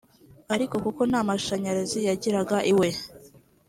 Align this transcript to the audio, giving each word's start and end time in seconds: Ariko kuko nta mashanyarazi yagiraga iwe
Ariko 0.53 0.75
kuko 0.85 1.01
nta 1.09 1.19
mashanyarazi 1.29 1.99
yagiraga 2.07 2.57
iwe 2.71 2.89